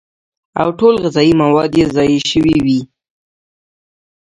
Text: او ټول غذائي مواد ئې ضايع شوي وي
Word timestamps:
او 0.61 0.67
ټول 0.79 0.93
غذائي 1.03 1.33
مواد 1.41 1.71
ئې 1.79 1.83
ضايع 1.95 2.21
شوي 2.31 2.55
وي 2.65 2.79